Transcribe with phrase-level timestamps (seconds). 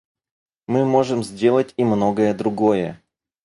[0.65, 2.99] Мы можем сделать и многое другое.